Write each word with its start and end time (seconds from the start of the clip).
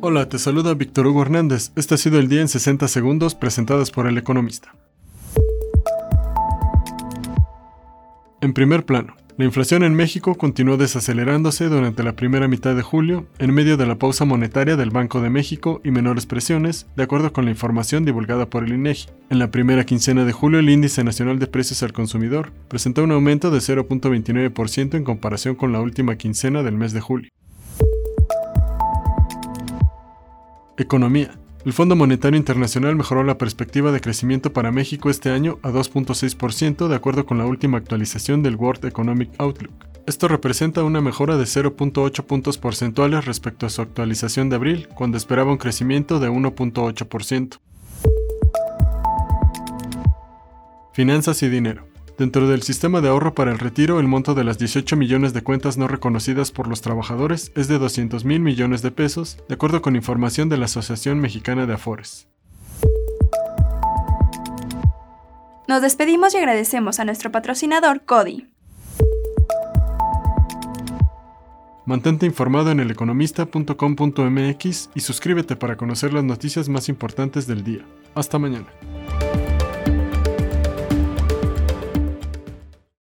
Hola, 0.00 0.28
te 0.28 0.38
saluda 0.38 0.74
Víctor 0.74 1.08
Hugo 1.08 1.22
Hernández. 1.22 1.72
Este 1.74 1.96
ha 1.96 1.98
sido 1.98 2.20
el 2.20 2.28
día 2.28 2.40
en 2.40 2.46
60 2.46 2.86
segundos 2.86 3.34
presentadas 3.34 3.90
por 3.90 4.06
El 4.06 4.16
Economista. 4.16 4.72
En 8.40 8.52
primer 8.52 8.86
plano, 8.86 9.16
la 9.36 9.44
inflación 9.44 9.82
en 9.82 9.96
México 9.96 10.36
continuó 10.36 10.76
desacelerándose 10.76 11.68
durante 11.68 12.04
la 12.04 12.14
primera 12.14 12.46
mitad 12.46 12.76
de 12.76 12.82
julio, 12.82 13.26
en 13.40 13.52
medio 13.52 13.76
de 13.76 13.86
la 13.86 13.98
pausa 13.98 14.24
monetaria 14.24 14.76
del 14.76 14.90
Banco 14.90 15.20
de 15.20 15.30
México 15.30 15.80
y 15.82 15.90
menores 15.90 16.26
presiones, 16.26 16.86
de 16.94 17.02
acuerdo 17.02 17.32
con 17.32 17.44
la 17.44 17.50
información 17.50 18.04
divulgada 18.04 18.48
por 18.48 18.62
el 18.62 18.74
INEGI. 18.74 19.08
En 19.30 19.40
la 19.40 19.50
primera 19.50 19.84
quincena 19.84 20.24
de 20.24 20.32
julio, 20.32 20.60
el 20.60 20.70
Índice 20.70 21.02
Nacional 21.02 21.40
de 21.40 21.48
Precios 21.48 21.82
al 21.82 21.92
Consumidor 21.92 22.52
presentó 22.68 23.02
un 23.02 23.10
aumento 23.10 23.50
de 23.50 23.58
0.29% 23.58 24.94
en 24.94 25.02
comparación 25.02 25.56
con 25.56 25.72
la 25.72 25.80
última 25.80 26.14
quincena 26.14 26.62
del 26.62 26.76
mes 26.76 26.92
de 26.92 27.00
julio. 27.00 27.30
Economía. 30.78 31.36
El 31.64 31.72
Fondo 31.72 31.96
Monetario 31.96 32.38
Internacional 32.38 32.94
mejoró 32.94 33.24
la 33.24 33.36
perspectiva 33.36 33.90
de 33.90 34.00
crecimiento 34.00 34.52
para 34.52 34.70
México 34.70 35.10
este 35.10 35.30
año 35.30 35.58
a 35.62 35.70
2.6% 35.70 36.86
de 36.86 36.94
acuerdo 36.94 37.26
con 37.26 37.36
la 37.36 37.46
última 37.46 37.78
actualización 37.78 38.44
del 38.44 38.54
World 38.54 38.84
Economic 38.84 39.30
Outlook. 39.38 39.74
Esto 40.06 40.28
representa 40.28 40.84
una 40.84 41.00
mejora 41.00 41.36
de 41.36 41.44
0.8 41.44 42.22
puntos 42.22 42.58
porcentuales 42.58 43.24
respecto 43.24 43.66
a 43.66 43.70
su 43.70 43.82
actualización 43.82 44.50
de 44.50 44.56
abril, 44.56 44.88
cuando 44.94 45.18
esperaba 45.18 45.50
un 45.50 45.58
crecimiento 45.58 46.20
de 46.20 46.30
1.8%. 46.30 47.58
Finanzas 50.92 51.42
y 51.42 51.48
dinero. 51.48 51.88
Dentro 52.18 52.46
del 52.48 52.62
sistema 52.62 53.00
de 53.00 53.08
ahorro 53.08 53.32
para 53.32 53.52
el 53.52 53.60
retiro, 53.60 54.00
el 54.00 54.08
monto 54.08 54.34
de 54.34 54.42
las 54.42 54.58
18 54.58 54.96
millones 54.96 55.32
de 55.34 55.42
cuentas 55.42 55.78
no 55.78 55.86
reconocidas 55.86 56.50
por 56.50 56.66
los 56.66 56.80
trabajadores 56.80 57.52
es 57.54 57.68
de 57.68 57.78
200 57.78 58.24
mil 58.24 58.40
millones 58.40 58.82
de 58.82 58.90
pesos, 58.90 59.38
de 59.48 59.54
acuerdo 59.54 59.82
con 59.82 59.94
información 59.94 60.48
de 60.48 60.56
la 60.56 60.64
Asociación 60.64 61.20
Mexicana 61.20 61.64
de 61.66 61.74
Afores. 61.74 62.26
Nos 65.68 65.80
despedimos 65.80 66.34
y 66.34 66.38
agradecemos 66.38 66.98
a 66.98 67.04
nuestro 67.04 67.30
patrocinador 67.30 68.00
Cody. 68.00 68.48
Mantente 71.86 72.26
informado 72.26 72.72
en 72.72 72.80
eleconomista.com.mx 72.80 74.90
y 74.92 75.00
suscríbete 75.00 75.54
para 75.54 75.76
conocer 75.76 76.12
las 76.12 76.24
noticias 76.24 76.68
más 76.68 76.88
importantes 76.88 77.46
del 77.46 77.62
día. 77.62 77.86
Hasta 78.16 78.40
mañana. 78.40 78.66